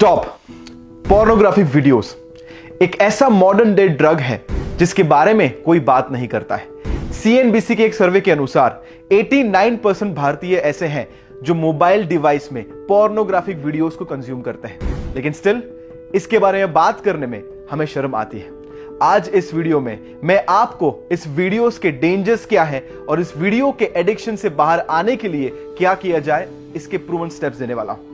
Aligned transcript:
Stop 0.00 0.26
pornographic 1.08 1.66
videos 1.66 2.14
एक 2.82 2.96
ऐसा 3.00 3.28
modern 3.28 3.74
day 3.74 3.86
drug 3.88 4.20
है, 4.20 4.40
जिसके 4.78 5.02
बारे 5.02 5.34
में 5.34 5.62
कोई 5.62 5.80
बात 5.80 6.10
नहीं 6.12 6.28
करता 6.28 6.56
है। 6.56 7.10
सीएनबीसी 7.12 7.74
के 7.76 7.84
एक 7.84 7.94
सर्वे 7.94 8.20
के 8.20 8.30
अनुसार 8.30 8.80
89 9.12 9.76
परसेंट 9.76 10.14
भारतीय 10.16 10.56
ऐसे 10.56 10.86
हैं, 10.86 11.06
जो 11.42 11.54
मोबाइल 11.54 12.06
डिवाइस 12.06 12.52
में 12.52 12.62
पोर्नोग्राफिक 12.86 13.58
वीडियोस 13.58 13.96
को 13.96 14.04
कंज्यूम 14.04 14.40
करते 14.40 14.68
हैं। 14.68 15.14
लेकिन 15.14 15.32
स्टिल 15.32 15.62
इसके 16.14 16.38
बारे 16.38 16.64
में 16.64 16.72
बात 16.72 17.00
करने 17.00 17.26
में 17.26 17.42
हमें 17.70 17.86
शर्म 17.86 18.14
आती 18.14 18.38
है। 18.38 18.50
आज 19.02 19.28
इस 19.28 19.54
वीडियो 19.54 19.80
में 19.80 19.98
मैं 20.24 20.44
आपको 20.48 20.98
इस 21.12 21.28
वीडियोस 21.28 21.78
के 21.78 21.90
डेंजर्स 21.90 22.46
क्या 22.46 22.64
है 22.64 22.86
और 23.08 23.20
इस 23.20 23.36
वीडियो 23.36 23.72
के 23.72 23.92
एडिक्शन 23.96 24.36
से 24.36 24.48
बाहर 24.50 24.80
आने 24.80 25.16
के 25.16 25.28
लिए 25.28 25.50
क्या 25.78 25.94
किया 25.94 26.18
जाए, 26.20 26.48
इसके 26.76 26.98
प्रूवन 26.98 27.28
स्टेप्स 27.28 27.58
देने 27.58 27.74
वाला 27.74 27.92
हूँ। 27.92 28.09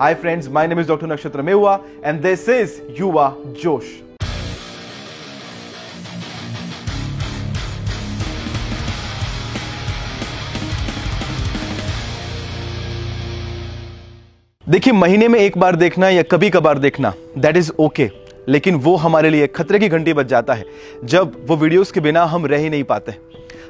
Hi 0.00 0.14
friends, 0.14 0.48
my 0.48 0.64
name 0.64 0.78
is 0.78 0.86
Dr. 0.86 1.06
Nakshatra 1.08 1.42
Mehua 1.42 1.84
and 2.04 2.22
this 2.22 2.46
is 2.46 2.74
Yuva 2.96 3.24
Josh. 3.52 3.88
देखिए 14.66 14.92
महीने 14.92 15.28
में 15.28 15.38
एक 15.38 15.58
बार 15.58 15.76
देखना 15.76 16.08
या 16.08 16.22
कभी 16.30 16.50
कभार 16.50 16.78
देखना 16.78 17.12
दैट 17.38 17.56
इज़ 17.56 17.72
ओके 17.80 18.10
लेकिन 18.48 18.74
वो 18.84 18.94
हमारे 18.96 19.30
लिए 19.30 19.46
खतरे 19.56 19.78
की 19.78 19.88
घंटी 19.88 20.12
बच 20.12 20.26
जाता 20.26 20.54
है 20.54 20.64
जब 21.04 21.36
वो 21.48 21.56
वीडियोस 21.56 21.92
के 21.92 22.00
बिना 22.00 22.24
हम 22.26 22.46
रह 22.46 22.58
ही 22.58 22.70
नहीं 22.70 22.84
पाते 22.84 23.12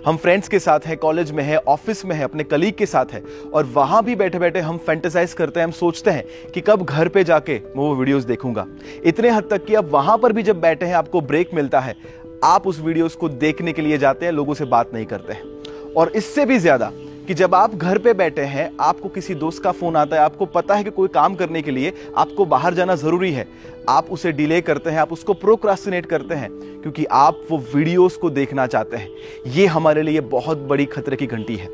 हम 0.09 0.17
फ्रेंड्स 0.17 0.49
के 0.49 0.59
साथ 0.59 0.87
हैं 0.87 0.97
कॉलेज 0.97 1.31
में 1.31 1.43
है 1.45 1.57
ऑफ़िस 1.59 2.05
में 2.05 2.15
है, 2.17 2.23
अपने 2.25 2.45
कलीग 2.45 2.75
के 2.75 2.87
साथ 2.87 3.07
है, 3.13 3.23
और 3.55 3.65
वहाँ 3.65 4.03
भी 4.05 4.15
बैठे 4.17 4.39
बैठे 4.39 4.61
हम 4.61 4.79
फैंटेसाइज 4.79 5.33
करते 5.33 5.61
हैं, 5.61 5.65
हम 5.67 5.73
सोचते 5.73 6.11
हैं 6.11 6.51
कि 6.55 6.61
कब 6.61 6.83
घर 6.83 7.09
पे 7.09 7.25
जाके 7.25 7.55
मैं 7.57 7.75
वो 7.77 7.95
वीडियोस 7.95 8.25
देखूँगा। 8.25 8.67
इतने 9.05 9.31
हद 9.31 9.49
तक 9.51 9.65
कि 9.65 9.75
अब 9.75 9.91
वहाँ 9.91 10.17
पर 10.19 10.33
भी 10.33 10.43
जब 10.43 10.61
बैठे 10.61 10.87
हैं, 10.87 10.95
आपको 10.95 11.21
ब्रेक 11.21 11.51
मिलता 11.55 11.81
है, 11.81 11.95
आप 12.45 12.67
उस 12.67 12.81
वीडियोस 12.81 13.15
को 13.15 13.29
देखने 13.29 13.73
के 13.73 13.83
लिए 13.83 13.99
जाते 13.99 14.27
हैं, 14.27 14.33
लोगों 14.33 14.55
से 14.55 14.65
बात 14.67 14.95
नहीं 14.95 15.07
करते 15.07 15.33
हैं। 15.33 15.93
और 15.95 16.13
इससे 16.17 16.47
भी 16.47 16.59
ज़्यादा 16.59 16.91
कि 17.29 17.35
जब 17.35 17.55
आप 17.55 17.75
घर 17.75 17.99
पे 17.99 18.13
बैठे 18.15 18.43
हैं, 18.43 18.71
आपको 18.81 19.09
किसी 19.09 19.35
दोस्त 19.35 19.63
का 19.63 19.73
फ़ोन 19.73 19.97
आता 19.97 20.17
है, 20.17 20.23
आपको 20.23 20.47
पता 20.47 20.75
है 20.75 20.85
कि 20.85 20.91
कोई 20.91 21.09
काम 21.09 21.35
करने 21.35 21.63
के 21.63 21.71
लिए 21.71 21.93
आपको 22.17 22.45
बाहर 22.45 22.75
जाना 22.75 22.95
ज़रूरी 22.95 23.33
है। 23.33 23.47
आप 23.89 24.07
उसे 24.11 24.33
डिले 24.33 24.61
करते 24.61 24.91
हैं, 24.91 24.99
आप 24.99 25.13
उसको 25.13 25.35
प्रोक्रास्टिनेट 25.35 26.07
करते 26.07 26.35
हैं, 26.35 26.51
क्योंकि 26.83 27.05
आप 27.05 27.43
वो 27.51 27.59
वीडियोस 27.75 28.17
को 28.17 28.31
देखना 28.31 28.67
चाहते 28.67 28.97
हैं। 28.97 29.11
ये 29.47 29.67
हमारे 29.67 30.03
लिए 30.03 30.21
बहुत 30.31 30.59
बड़ी 30.59 30.85
खतरे 30.87 31.17
की 31.17 31.27
घंटी 31.27 31.57
है। 31.57 31.69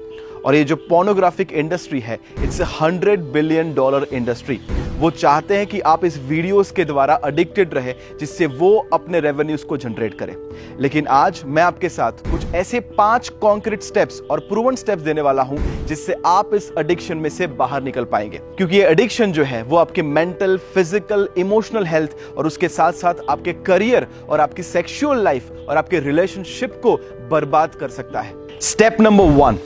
और 0.44 0.54
ये 0.54 0.64
जो 0.64 0.76
पोर्नोग्राफिक 0.76 1.52
इंडस्ट्री 1.52 2.00
है 2.00 2.18
it's 2.42 2.60
a 2.60 2.64
hundred 2.80 3.20
billion 3.32 3.74
dollar 3.74 4.06
industry 4.12 4.60
वो 4.94 5.10
चाहते 5.10 5.56
हैं 5.56 5.66
कि 5.66 5.80
आप 5.82 6.04
इस 6.04 6.18
वीडियोस 6.18 6.70
के 6.70 6.84
द्वारा 6.84 7.14
अडिक्टेड 7.24 7.74
रहे, 7.74 7.92
जिससे 8.20 8.46
वो 8.46 8.74
अपने 8.92 9.20
रेवेन्यूज 9.20 9.62
को 9.62 9.76
जनरेट 9.76 10.18
करें। 10.18 10.34
लेकिन 10.80 11.06
आज 11.06 11.42
मैं 11.46 11.62
आपके 11.62 11.88
साथ 11.88 12.12
कुछ 12.30 12.44
ऐसे 12.54 12.80
पाँच 12.80 13.28
कॉन्क्रीट 13.40 13.82
स्टेप्स 13.82 14.20
और 14.30 14.40
प्रूवन 14.40 14.76
स्टेप्स 14.76 15.02
देने 15.02 15.20
वाला 15.20 15.42
हूँ, 15.42 15.58
जिससे 15.86 16.16
आप 16.26 16.54
इस 16.54 16.70
एडिक्शन 16.78 17.16
में 17.16 17.28
से 17.30 17.46
बाहर 17.46 17.82
निकल 17.82 18.04
पाएँगे। 18.04 18.38
क्योंकि 18.56 18.76
ये 18.76 18.86
एडिक्शन 18.86 19.32
जो 19.32 19.44
है, 19.44 19.62
वो 19.62 19.76
आपके 19.76 20.02
मेंटल 20.02 20.56
फ़िज़िकल 20.74 21.28
इमोशनल 21.38 21.86
हेल्थ 21.86 22.16
और 22.36 22.46
उसके 22.46 22.68
साथ 22.68 22.92
साथ 22.92 23.28
आपके 23.30 23.52
करियर 23.52 24.06
और 24.28 24.40
आपकी 24.40 24.62
सेक्सुअल 24.62 25.22
लाइफ 25.24 25.50
और 25.68 25.76
आपके 25.76 26.00
रिलेशनशिप 26.00 26.80
को 26.82 26.96
बर्बाद 27.30 27.74
कर 27.74 27.88
सकता 27.90 28.20
है। 28.20 28.34
Step 28.62 29.00
number 29.00 29.34
one 29.34 29.58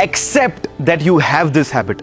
accept 0.00 0.66
that 0.80 1.02
you 1.02 1.18
have 1.18 1.50
this 1.50 1.74
habit 1.74 2.02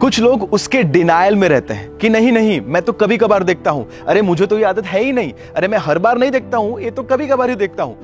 कुछ 0.00 0.18
लोग 0.20 0.42
उसके 0.52 0.82
डिनाइल 0.82 1.36
में 1.36 1.48
रहते 1.48 1.74
हैं 1.74 1.96
कि 1.96 2.08
नहीं 2.08 2.32
नहीं, 2.32 2.60
मैं 2.60 2.82
तो 2.82 2.92
कभी 2.92 3.16
कभार 3.16 3.42
देखता 3.42 3.70
हूँ। 3.70 3.86
अरे, 4.08 4.22
मुझे 4.22 4.46
तो 4.46 4.58
ये 4.58 4.64
आदत 4.64 4.86
है 4.86 5.02
ही 5.02 5.12
नहीं। 5.12 5.32
अरे, 5.56 5.68
मैं 5.68 5.78
हर 5.78 5.98
बार 5.98 6.18
नहीं 6.18 6.30
देखता 6.30 6.58
हूँ, 6.58 6.80
ये 6.80 6.90
तो 6.90 7.02
कभी 7.02 7.26
कभार 7.26 7.50
ही 7.50 7.56
देखता 7.56 7.82
हूँ। 7.82 7.96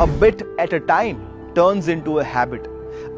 A 0.00 0.04
bit 0.20 0.42
at 0.60 0.74
a 0.74 0.78
time 0.78 1.16
turns 1.56 1.88
into 1.88 2.14
a 2.14 2.22
habit 2.22 2.62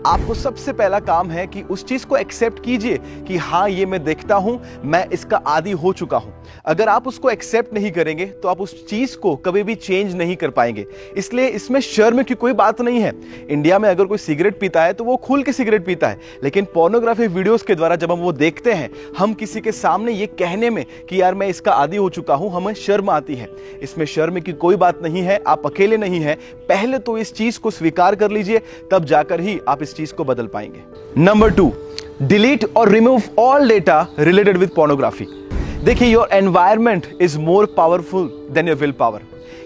आपको 0.07 0.35
सबसे 0.35 0.73
पहला 0.73 0.99
काम 1.01 1.31
है 1.31 1.47
कि 1.47 1.63
उस 1.63 1.85
चीज़ 1.85 2.05
को 2.07 2.17
एक्सेप्ट 2.17 2.63
कीजिए 2.65 2.99
कि 3.29 3.37
हाँ 3.37 3.69
ये 3.69 3.87
मैं 3.87 4.03
देखता 4.05 4.35
हूँ, 4.35 4.61
मैं 4.85 5.05
इसका 5.09 5.37
आदि 5.37 5.71
हो 5.73 5.93
चुका 5.93 6.17
हूँ। 6.17 6.33
अगर 6.67 6.89
आप 6.89 7.09
उसको 7.09 7.31
एक्सेप्ट 7.31 7.73
नहीं 7.75 7.91
करेंगे 7.91 8.27
तो 8.27 8.49
आप 8.49 8.61
उस 8.61 8.87
चीज़ 8.87 9.17
को 9.17 9.35
कभी 9.37 9.63
भी 9.63 9.75
चेंज 9.75 10.15
नहीं 10.15 10.37
कर 10.37 10.51
पाएँगे। 10.51 10.87
इसलिए 11.17 11.47
इसमें 11.49 11.81
शर्म 11.81 12.23
की 12.23 12.35
कोई 12.35 12.53
बात 12.53 12.81
नहीं 12.81 13.01
है। 13.01 13.13
इंडिया 13.49 13.79
में 13.79 13.89
अगर 13.89 14.05
कोई 14.05 14.19
सिगरेट 14.19 14.59
पीता 14.61 14.85
है 14.85 14.93
तो 14.93 15.05
वो 15.05 15.17
खुल 15.17 15.43
के 15.43 15.53
सिगरेट 15.53 15.85
पीता 15.87 16.09
है। 16.09 16.21
लेकिन 16.45 16.65
पोर्नोग्राफी 16.65 17.27
वीडियोस 17.27 17.63
के 17.63 17.75
द्वारा 17.75 17.97
जब 17.97 18.13
हम 18.13 18.19
वो 18.19 18.33
देखते 18.33 18.73
हैं, 18.73 18.91
हम 19.19 19.35
किसी 19.35 19.61
के 19.61 19.73
सामने 19.73 20.13
ये 20.13 20.27
कहने 20.29 20.71
में 20.71 20.85
कि 21.09 21.21
यार, 21.23 21.35
मैं 21.35 21.49
इसका 21.49 21.73
आदि 21.73 21.97
हो 21.97 22.09
चुका 22.11 22.35
हूँ, 22.35 22.53
हमें 22.53 22.73
शर्म 22.75 23.11
आती 23.11 23.35
है। 23.35 23.49
इसमें 23.83 24.07
शर्म 24.07 24.41
की 24.41 24.53
कोई 24.55 24.77
बात 24.77 25.03
नहीं 25.03 25.23
है, 25.23 25.43
आप 25.47 25.67
अकेले 25.67 25.97
नहीं 25.97 26.21
है। 26.21 26.35
पहले 26.69 26.99
तो 26.99 27.19
इस 27.19 27.35
चीज़ 27.35 27.59
को 27.61 27.71
स्वीकार 27.71 28.15
कर 28.15 28.31
लीजिए, 28.31 28.63
तब 28.91 29.05
जाकर 29.05 29.41
ही 29.41 29.59
आप 29.69 29.83
चीज़ 29.94 30.15
को 30.15 30.25
बदल 30.25 30.47
पाएँगे। 30.47 30.82
नंबर 31.21 31.50
टू 31.50 31.72
डिलीट 32.22 32.65
और 32.76 32.88
remove 32.88 33.22
all 33.38 33.69
data 33.69 34.06
related 34.19 34.56
with 34.56 34.71
pornography 34.76 35.26
देखिए 35.84 36.09
your 36.09 36.28
environment 36.32 37.06
is 37.21 37.38
more 37.38 37.66
powerful 37.76 38.31
than 38.50 38.69
your 38.69 38.76
will 38.76 38.93
power 38.93 39.21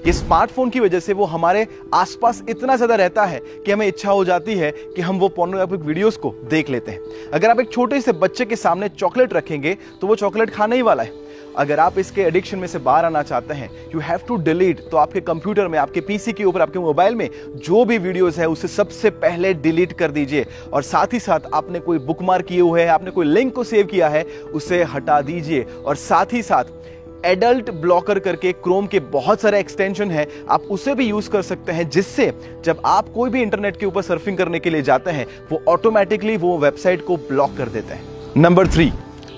ये 0.06 0.12
स्मार्टफ़ोन 0.12 0.70
की 0.70 0.80
वजह 0.80 1.00
से 1.00 1.12
वो 1.12 1.24
हमारे 1.24 1.66
आसपास 1.94 2.42
इतना 2.48 2.76
ज़्यादा 2.76 2.94
रहता 2.94 3.24
है 3.24 3.40
कि 3.56 3.72
हमें 3.72 3.86
इच्छा 3.86 4.10
हो 4.10 4.24
जाती 4.24 4.54
है 4.54 4.70
कि 4.96 5.02
हम 5.02 5.18
वो 5.18 5.28
पोर्नोग्राफिक 5.28 5.80
वीडियोस 5.80 6.16
को 6.16 6.34
देख 6.50 6.70
लेते 6.70 6.90
हैं। 6.90 7.30
अगर 7.30 7.50
आप 7.50 7.60
एक 7.60 7.70
छोटे 7.72 8.00
से 8.00 8.12
बच्चे 8.14 8.44
के 8.44 8.56
सामने 8.56 8.88
चॉकलेट 8.88 9.32
रखेंगे 9.32 9.76
तो 10.00 10.06
वो 10.06 10.16
चॉकलेट 10.16 10.50
खाने 10.50 10.76
ही 10.76 10.82
वाला 10.82 11.02
है। 11.02 11.20
अगर 11.56 11.80
आप 11.80 11.98
इसके 11.98 12.22
एडिक्शन 12.22 12.58
में 12.58 12.66
से 12.66 12.78
बाहर 12.80 13.04
आना 13.04 13.22
चाहते 13.22 13.54
हैं 13.54 13.70
यू 13.94 14.00
हैव 14.00 14.20
टू 14.28 14.36
डिलीट 14.38 14.80
तो 14.90 14.96
आपके 14.96 15.20
कंप्यूटर 15.20 15.68
में, 15.68 15.78
आपके 15.78 16.00
पीसी 16.00 16.32
के 16.32 16.44
ऊपर, 16.44 16.62
आपके 16.62 16.78
मोबाइल 16.78 17.14
में 17.14 17.28
जो 17.56 17.84
भी 17.84 17.98
वीडियोस 18.00 18.38
है, 18.38 18.48
उसे 18.48 18.69
सबसे 18.69 19.10
पहले 19.10 19.54
डिलीट 19.54 19.92
कर 19.92 20.10
दीजिए। 20.10 20.46
और 20.72 20.82
साथ 20.82 21.12
ही 21.12 21.19
साथ 21.20 21.50
आपने 21.54 21.80
कोई 21.80 21.98
बुकमार्क 22.00 22.46
किए 22.46 22.60
हुए 22.60 22.82
हैं, 22.82 22.88
आपने 22.90 23.10
कोई 23.10 23.26
लिंक 23.26 23.54
को 23.54 23.64
सेव 23.64 23.86
किया 23.86 24.08
है, 24.08 24.22
उसे 24.54 24.82
हटा 24.84 25.20
दीजिए। 25.22 25.66
और 25.76 25.96
साथ 25.96 26.32
ही 26.32 26.42
साथ 26.42 26.80
एडल्ट 27.24 27.70
ब्लॉकर 27.70 28.18
करके 28.18 28.52
क्रोम 28.52 28.86
के 28.86 29.00
बहुत 29.00 29.40
सारे 29.40 29.60
एक्सटेंशन 29.60 30.10
है। 30.10 30.26
आप 30.50 30.62
उसे 30.70 30.94
भी 30.94 31.08
यूज़ 31.08 31.30
कर 31.30 31.42
सकते 31.42 31.72
हैं, 31.72 31.88
जिससे 31.90 32.32
जब 32.64 32.82
आप 32.84 33.08
कोई 33.08 33.30
भी 33.30 33.42
इंटरनेट 33.42 33.76
के 33.76 33.86
ऊपर 33.86 34.02
सर्फिंग 34.02 34.38
करने 34.38 34.58
के 34.58 34.70
लिए 34.70 34.82
जाते 34.82 35.10
हैं, 35.10 35.26
वो 35.52 35.62
ऑटोमेटिकली 35.68 36.36
वो 36.36 36.56
वेबसाइट 36.58 37.06
को 37.06 37.16
ब्लॉक 37.16 37.56
कर 37.58 37.68
देते 37.68 37.94
हैं। 37.94 38.04
Number 38.36 38.68
three 38.68 38.92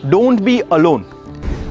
don't 0.07 0.41
be 0.41 0.61
alone 0.61 1.05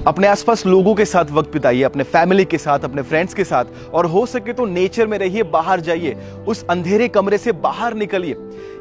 अपने 0.08 0.28
आसपास 0.28 0.66
लोगों 0.66 0.94
के 0.96 1.06
साथ 1.06 1.26
वक्त 1.32 1.52
बिताइए, 1.54 1.84
अपने 1.84 2.04
फैमिली 2.04 2.46
के 2.46 2.58
साथ, 2.58 2.80
अपने 2.80 3.02
फ्रेंड्स 3.02 3.34
के 3.34 3.44
साथ, 3.44 3.66
और 3.94 4.06
हो 4.06 4.26
सके 4.26 4.54
तो 4.54 4.66
नेचर 4.66 5.08
में 5.08 5.18
रहिए, 5.18 5.44
बाहर 5.44 5.80
जाइए, 5.80 6.16
उस 6.48 6.66
अंधेरे 6.70 7.08
कमरे 7.08 7.38
से 7.38 7.52
बाहर 7.52 7.94
निकलिए। 7.94 8.36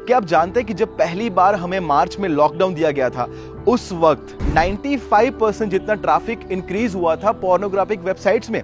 क्या 0.07 0.17
आप 0.17 0.25
जानते 0.25 0.59
हैं 0.59 0.67
कि 0.67 0.73
जब 0.73 0.97
पहली 0.97 1.29
बार 1.29 1.55
हमें 1.55 1.79
मार्च 1.79 2.17
में 2.19 2.27
लॉकडाउन 2.29 2.73
दिया 2.73 2.91
गया 2.91 3.09
था 3.09 3.27
उस 3.67 3.91
वक्त 3.93 4.37
95 4.55 5.29
परसेंट 5.31 5.71
जितना 5.71 5.93
ट्रैफ़िक 5.95 6.39
इंक्रीज 6.51 6.95
हुआ 6.95 7.15
था 7.15 7.31
पोर्नोग्राफिक 7.31 7.99
वेबसाइट्स 7.99 8.49
में। 8.49 8.63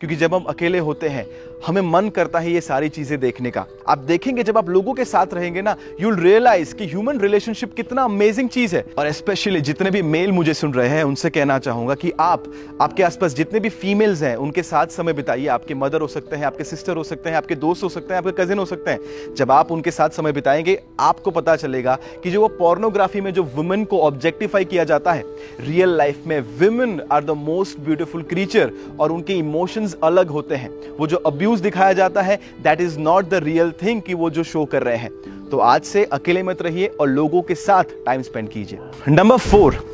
क्योंकि 0.00 0.16
जब 0.16 0.34
हम 0.34 0.44
अकेले 0.44 0.78
होते 0.78 1.08
हैं 1.08 1.24
हमें 1.66 1.82
मन 1.82 2.08
करता 2.08 2.38
है 2.38 2.52
ये 2.52 2.60
सारी 2.60 2.88
चीज़ें 2.88 3.20
देखने 3.20 3.50
का। 3.50 3.66
आप 3.88 3.98
देखेंगे 3.98 4.42
जब 4.42 4.58
आप 4.58 4.68
लोगों 4.68 4.94
के 4.94 5.04
साथ 5.04 5.26
रहेंगे 5.34 5.62
ना 5.62 5.76
यू 6.00 6.10
रियलाइज़ 6.10 6.74
कि 6.74 6.86
ह्यूमन 6.86 7.20
रिलेशनशिप 7.20 7.74
कितना 7.74 8.02
अमेजिंग 8.02 8.48
चीज़ 8.48 8.76
है। 8.76 8.84
और 8.98 9.10
स्पेशली 9.12 9.60
जितने 9.60 9.90
भी 9.90 10.02
मेल 10.02 10.32
मुझे 10.32 10.54
सुन 10.54 10.74
रहे 10.74 10.88
हैं, 10.88 11.04
उनसे 11.04 11.30
कहना 11.30 11.58
चाहूँगा 11.58 11.94
कि 11.94 12.12
आप, 12.20 12.44
आपके 12.80 13.02
आसपास 13.02 13.34
जितने 13.34 13.60
भी 13.60 13.68
फीमेल्स 13.68 14.22
हैं, 14.22 14.36
उनके 14.36 14.62
साथ 14.62 14.86
समय 14.86 15.12
बिताइए। 15.12 15.46
आपके 15.46 15.74
मदर 15.74 16.00
हो 16.00 16.06
सकते 16.06 16.36
हैं, 16.36 16.46
आपके 16.46 16.64
सिस्टर 16.64 16.96
हो 16.96 17.04
सकते 17.04 17.30
हैं, 17.30 17.36
आपके 17.36 17.54
दोस्त 17.54 17.84
हो 17.84 17.88
सकते 17.88 18.14
हैं, 18.14 18.18
आपके 18.18 18.44
कजिन 18.44 18.58
हो 18.58 18.64
सकते 18.64 18.90
हैं। 18.90 19.34
जब 19.34 19.50
आप 19.50 19.72
उनके 19.72 19.90
साथ 19.90 20.10
समय 20.10 20.32
बिताएँगे, 20.32 20.80
आपको 21.00 21.30
पता 21.30 21.56
चलेगा 21.56 21.98
कि 22.22 22.30
जो 22.30 22.40
वो 22.40 22.48
पोर्नोग्राफी 22.48 23.20
में 23.20 23.32
जो 23.32 23.42
वुमेन 23.42 23.84
को 23.84 24.00
ऑब्जेक्टिफाई 24.00 24.64
किया 24.64 24.84
जाता 24.84 25.12
है 25.12 25.24
रियल 25.60 25.88
लाइफ 25.88 26.26
में 26.26 26.40
women 26.40 27.00
are 27.12 27.24
the 27.24 27.30
most 27.30 27.80
beautiful 27.80 28.22
creature 28.22 28.72
और 29.00 29.12
उनके 29.12 29.32
इमोशंस 29.32 29.96
अलग 30.02 30.28
होते 30.28 30.54
हैं। 30.54 30.70
वो 30.98 31.06
जो 31.06 31.16
अब्यूज 31.16 31.53
दिखाया 31.60 31.92
जाता 31.92 32.22
है 32.22 32.36
that 32.62 32.80
is 32.80 32.98
not 32.98 33.28
the 33.28 33.40
real 33.44 33.72
thing 33.82 34.02
कि 34.02 34.14
वो 34.14 34.30
जो 34.30 34.42
शो 34.44 34.64
कर 34.64 34.82
रहे 34.82 34.96
हैं। 34.96 35.10
तो 35.50 35.58
आज 35.60 35.82
से 35.84 36.04
अकेले 36.04 36.42
मत 36.42 36.62
रहिए 36.62 36.86
और 37.00 37.08
लोगों 37.08 37.42
के 37.42 37.54
साथ 37.54 37.84
टाइम 38.06 38.22
स्पेंड 38.22 38.48
कीजिए। 38.48 38.78
Number 39.08 39.36
four 39.38 39.84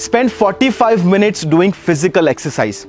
spend 0.00 0.30
45 0.30 1.04
minutes 1.04 1.46
doing 1.46 1.72
physical 1.72 2.28
exercise 2.28 2.86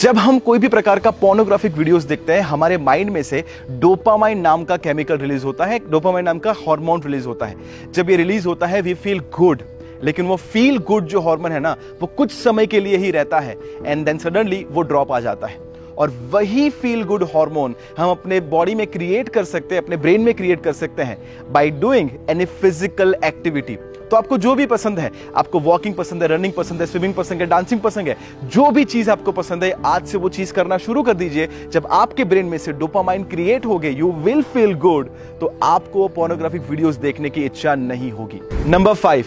जब 0.00 0.18
हम 0.18 0.38
कोई 0.38 0.58
भी 0.58 0.68
प्रकार 0.68 0.98
का 0.98 1.10
पोर्नोग्राफिक 1.12 1.72
वीडियोस 1.76 2.04
देखते 2.04 2.32
हैं, 2.32 2.40
हमारे 2.40 2.76
माइंड 2.78 3.10
में 3.10 3.22
से 3.22 3.42
डोपामाइन 3.70 4.40
नाम 4.40 4.64
का 4.64 4.76
केमिकल 4.76 5.18
रिलीज़ 5.18 5.44
होता 5.44 5.64
है 5.66 5.78
डोपामाइन 5.90 6.24
नाम 6.24 6.38
का 6.38 6.52
हार्मोन 6.58 7.02
रिलीज़ 7.02 7.26
होता 7.26 7.46
है। 7.46 7.56
जब 7.92 8.10
ये 8.10 8.16
रिलीज़ 8.16 8.46
होता 8.48 8.66
है 8.66 8.82
वी 8.82 8.94
फील 8.94 9.20
गुड 9.38 9.62
लेकिन 10.04 10.26
वो 10.26 10.36
फील 10.36 10.78
गुड 10.78 11.06
जो 11.06 11.20
हार्मोन 11.20 11.52
है 11.52 11.60
ना, 11.60 11.76
वो 12.00 12.06
कुछ 12.08 12.32
समय 12.32 12.66
के 12.66 12.80
लिए 12.80 12.96
ही 12.96 13.10
रहता 13.10 13.40
है 13.40 13.56
एंड 13.84 14.04
देन 14.06 14.18
सडनली 14.18 14.64
वो 14.70 14.82
ड्रॉप 14.82 15.12
आ 15.12 15.20
जाता 15.20 15.46
है। 15.46 15.67
और 15.98 16.12
वही 16.30 16.68
फील 16.72 17.02
गुड 17.04 17.24
हार्मोन 17.34 17.74
हम 17.98 18.10
अपने 18.10 18.40
बॉडी 18.48 18.74
में 18.74 18.86
क्रिएट 18.86 19.28
कर 19.28 19.44
सकते 19.46 19.74
हैं, 19.74 19.82
अपने 19.82 19.96
ब्रेन 19.96 20.20
में 20.20 20.34
क्रिएट 20.34 20.62
कर 20.62 20.72
सकते 20.74 21.02
हैं 21.02 21.18
by 21.52 21.70
doing 21.70 22.10
any 22.30 22.44
physical 22.44 23.14
activity 23.24 23.76
तो 24.10 24.16
आपको 24.16 24.36
जो 24.38 24.54
भी 24.54 24.64
पसंद 24.66 24.98
है, 24.98 25.10
आपको 25.36 25.60
वॉकिंग 25.60 25.94
पसंद 25.94 26.22
है 26.22 26.28
रनिंग 26.28 26.52
पसंद 26.52 26.80
है 26.80 26.86
स्विमिंग 26.86 27.14
पसंद 27.14 27.40
है 27.40 27.46
डांसिंग 27.46 27.80
पसंद 27.80 28.08
है, 28.08 28.16
जो 28.44 28.70
भी 28.70 28.84
चीज़ 28.84 29.10
आपको 29.10 29.32
पसंद 29.32 29.64
है, 29.64 29.70
आज 29.86 30.06
से 30.06 30.18
वो 30.18 30.28
चीज़ 30.28 30.52
करना 30.52 30.78
शुरू 30.78 31.02
कर 31.02 31.14
दीजिए। 31.14 31.48
जब 31.72 31.86
आपके 31.92 32.24
ब्रेन 32.24 32.46
में 32.46 32.56
से 32.58 32.72
डोपामाइन 32.74 33.24
क्रिएट 33.24 33.66
हो 33.66 33.78
गए 33.78 33.90
यू 33.90 34.10
विल 34.14 34.42
फील 34.44 34.74
गुड 34.76 35.10
तो 35.40 35.52
आपको 35.62 36.08
पोर्नोग्राफिक 36.10 36.62
वीडियोस 36.70 36.96
देखने 36.96 37.30
की 37.30 37.44
इच्छा 37.44 37.74
नहीं 37.74 38.10
होगी. 38.12 38.40
Number 38.66 38.94
five 38.94 39.24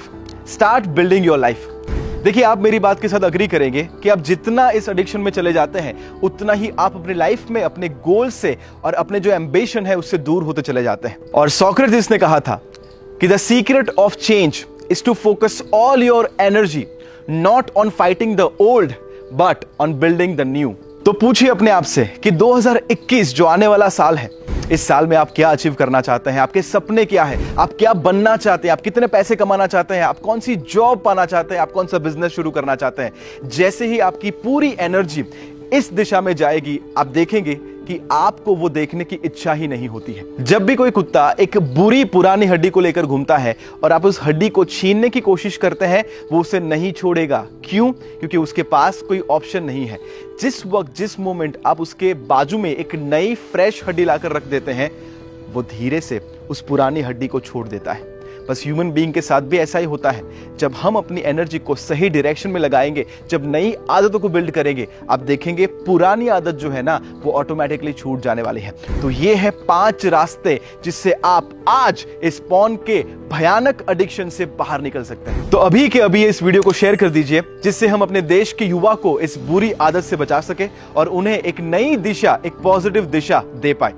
start 0.47 0.87
building 0.89 1.25
your 1.25 1.37
life 1.39 1.67
देखिए, 2.23 2.43
आप 2.43 2.59
मेरी 2.61 2.79
बात 2.79 2.99
के 3.01 3.07
साथ 3.07 3.19
अग्री 3.19 3.47
करेंगे 3.47 3.83
कि 4.03 4.09
आप 4.09 4.19
जितना 4.21 4.69
इस 4.71 4.89
एडिक्शन 4.89 5.19
में 5.21 5.31
चले 5.31 5.53
जाते 5.53 5.79
हैं, 5.79 5.93
उतना 6.19 6.53
ही 6.53 6.71
आप 6.79 6.95
अपनी 6.95 7.13
लाइफ 7.13 7.49
में 7.51 7.61
अपने 7.63 7.89
गोल 7.89 8.29
से 8.29 8.57
और 8.83 8.93
अपने 8.93 9.19
जो 9.19 9.31
एम्बिशन 9.31 9.85
है, 9.85 9.95
उससे 9.95 10.17
दूर 10.17 10.43
होते 10.43 10.61
चले 10.61 10.83
जाते 10.83 11.07
हैं। 11.07 11.31
और 11.31 11.49
सॉक्रेटिस 11.49 12.11
ने 12.11 12.17
कहा 12.17 12.39
था 12.39 12.59
कि 13.21 13.27
the 13.27 13.37
secret 13.37 13.89
of 13.89 14.15
change 14.15 14.65
is 14.91 15.03
to 15.03 15.13
focus 15.13 15.61
all 15.73 16.03
your 16.03 16.29
energy 16.41 16.85
not 17.29 17.71
on 17.77 17.89
fighting 17.89 18.35
the 18.37 18.49
old 18.61 18.93
but 19.33 19.65
on 19.79 19.93
building 19.93 20.37
the 20.37 20.41
new 20.41 20.75
तो 21.05 21.13
पूछिए 21.13 21.49
अपने 21.49 21.71
आप 21.71 21.83
से 21.83 22.05
कि 22.23 22.31
2021 22.31 23.33
जो 23.33 23.45
आने 23.45 23.67
वाला 23.67 23.89
साल 23.89 24.17
है 24.17 24.29
इस 24.71 24.87
साल 24.87 25.07
में 25.07 25.17
आप 25.17 25.31
क्या 25.35 25.51
अचीव 25.51 25.73
करना 25.73 26.01
चाहते 26.01 26.29
हैं? 26.29 26.39
आपके 26.39 26.61
सपने 26.61 27.05
क्या 27.05 27.23
है? 27.23 27.55
आप 27.55 27.73
क्या 27.79 27.93
बनना 27.93 28.37
चाहते 28.37 28.67
हैं? 28.67 28.73
आप 28.73 28.81
कितने 28.81 29.07
पैसे 29.07 29.35
कमाना 29.35 29.67
चाहते 29.67 29.95
हैं? 29.95 30.03
आप 30.03 30.19
कौन 30.19 30.39
सी 30.39 30.55
जॉब 30.55 31.01
पाना 31.05 31.25
चाहते 31.25 31.55
हैं? 31.55 31.61
आप 31.61 31.71
कौन 31.71 31.87
सा 31.87 31.97
बिज़नेस 31.97 32.31
शुरू 32.31 32.51
करना 32.51 32.75
चाहते 32.75 33.01
हैं? 33.01 33.11
जैसे 33.45 33.87
ही 33.87 33.99
आपकी 33.99 34.31
पूरी 34.31 34.75
एनर्जी 34.79 35.25
इस 35.73 35.93
दिशा 35.93 36.21
में 36.21 36.35
जाएगी, 36.35 36.79
आप 36.97 37.07
देखेंगे 37.07 37.59
कि 37.91 38.07
आपको 38.11 38.55
वो 38.55 38.69
देखने 38.69 39.03
की 39.03 39.19
इच्छा 39.25 39.53
ही 39.53 39.67
नहीं 39.67 39.87
होती 39.87 40.13
है। 40.13 40.43
जब 40.43 40.63
भी 40.63 40.75
कोई 40.75 40.91
कुत्ता 40.91 41.35
एक 41.39 41.57
बुरी 41.57 42.05
पुरानी 42.05 42.45
हड्डी 42.45 42.69
को 42.69 42.79
लेकर 42.79 43.05
घूमता 43.05 43.37
है 43.37 43.55
और 43.83 43.91
आप 43.91 44.05
उस 44.05 44.19
हड्डी 44.23 44.49
को 44.49 44.65
छीनने 44.65 45.09
की 45.09 45.21
कोशिश 45.21 45.57
करते 45.57 45.85
हैं, 45.85 46.05
वो 46.31 46.41
उसे 46.41 46.59
नहीं 46.59 46.91
छोड़ेगा। 46.91 47.47
क्यों? 47.65 47.91
क्योंकि 47.91 48.37
उसके 48.37 48.63
पास 48.63 49.01
कोई 49.01 49.19
ऑप्शन 49.19 49.63
नहीं 49.63 49.85
है। 49.85 49.97
जिस 50.41 50.65
वक्त, 50.65 50.95
जिस 50.95 51.19
मोमेंट 51.19 51.57
आप 51.65 51.81
उसके 51.81 52.13
बाजू 52.13 52.57
में 52.57 52.75
एक 52.75 52.95
नई, 52.95 53.35
फ्रेश 53.35 53.83
हड्डी 53.87 54.05
लाकर 54.05 54.31
रख 54.31 54.43
देते 54.43 54.71
हैं, 54.71 54.91
वो 55.53 55.61
धीरे 55.61 56.01
से 56.01 56.21
उस 56.49 56.61
पुरानी 56.61 57.01
हड्डी 57.01 57.27
को 57.27 57.39
छोड़ 57.39 57.67
देता 57.67 57.93
है। 57.93 58.10
बस 58.49 58.63
ह्यूमन 58.65 58.91
बीइंग 58.91 59.13
के 59.13 59.21
साथ 59.21 59.41
भी 59.41 59.57
ऐसा 59.57 59.79
ही 59.79 59.85
होता 59.85 60.11
है। 60.11 60.23
जब 60.57 60.73
हम 60.73 60.95
अपनी 60.95 61.21
एनर्जी 61.21 61.59
को 61.59 61.75
सही 61.75 62.09
डायरेक्शन 62.09 62.49
में 62.49 62.59
लगाएँगे, 62.61 63.05
जब 63.29 63.51
नई 63.51 63.75
आदतों 63.89 64.19
को 64.19 64.29
बिल्ड 64.29 64.51
करेंगे, 64.51 64.87
आप 65.09 65.19
देखेंगे 65.19 65.65
पुरानी 65.65 66.27
आदत 66.27 66.55
जो 66.55 66.69
है 66.69 66.81
ना, 66.81 66.99
वो 67.23 67.31
ऑटोमेटिकली 67.31 67.93
छूट 67.93 68.21
जाने 68.21 68.41
वाली 68.41 68.61
है। 68.61 68.71
तो 69.01 69.09
ये 69.09 69.35
है 69.35 69.51
पाँच 69.51 70.05
रास्ते 70.05 70.59
जिससे 70.83 71.11
आप 71.25 71.49
आज 71.67 72.05
इस 72.23 72.39
पॉन 72.39 72.75
के 72.75 73.01
भयानक 73.31 73.85
एडिक्शन 73.89 74.29
से 74.29 74.45
बाहर 74.45 74.81
निकल 74.81 75.03
सकते 75.03 75.31
हैं। 75.31 75.49
तो 75.49 75.57
अभी 75.57 75.87
के 75.89 75.99
अभी 75.99 76.25
इस 76.25 76.43
वीडियो 76.43 76.61
को 76.61 76.71
शेयर 76.71 76.95
कर 76.95 77.09
दीजिए, 77.09 77.41
जिससे 77.63 77.87
हम 77.87 78.01
अपने 78.01 78.21
देश 78.21 78.53
के 78.53 78.65
युवा 78.65 78.93
को 78.95 79.19
इस 79.19 79.37
बुरी 79.37 79.71
आदत 79.71 80.01
से 80.01 80.15
बचा 80.15 80.41
सके 80.41 80.67
और 80.95 81.07
उन्हें 81.07 81.37
एक 81.37 81.59
नई 81.59 81.95
दिशा, 81.95 82.39
एक 82.45 82.53
पॉजिटिव 82.53 83.05
दिशा 83.05 83.43
दे 83.55 83.73
पाए। 83.73 83.93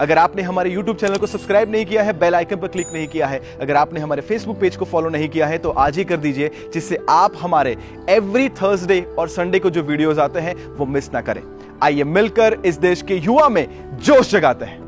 अगर 0.00 0.18
आपने 0.18 0.42
हमारे 0.42 0.70
यूट्यूब 0.70 0.96
चैनल 0.96 1.16
को 1.16 1.26
सब्सक्राइब 1.26 1.70
नहीं 1.72 1.84
किया 1.86 2.02
है, 2.02 2.18
बेल 2.18 2.34
आइकन 2.34 2.56
पर 2.56 2.68
क्लिक 2.68 2.86
नहीं 2.92 3.06
किया 3.08 3.26
है, 3.26 3.40
अगर 3.60 3.76
आपने 3.76 4.00
हमारे 4.00 4.22
फेसबुक 4.22 4.58
पेज 4.60 4.76
को 4.76 4.84
फॉलो 4.84 5.08
नहीं 5.08 5.28
किया 5.28 5.46
है 5.46 5.58
तो 5.58 5.70
आज 5.70 5.98
ही 5.98 6.04
कर 6.04 6.16
दीजिए, 6.16 6.50
जिससे 6.74 6.98
आप 7.10 7.32
हमारे 7.36 7.76
एवरी 8.10 8.48
थर्सडे 8.48 9.00
और 9.18 9.28
संडे 9.28 9.58
को 9.58 9.70
जो 9.70 9.82
वीडियोज़ 9.82 10.20
आते 10.20 10.40
हैं, 10.40 10.54
वो 10.68 10.86
मिस 10.86 11.12
ना 11.12 11.20
करें। 11.20 11.42
आइए 11.82 12.04
मिलकर 12.04 12.60
इस 12.66 12.78
देश 12.78 13.02
के 13.02 13.16
युवा 13.16 13.48
में 13.48 13.66
जोश 13.96 14.30
जगाते 14.30 14.64
हैं। 14.64 14.87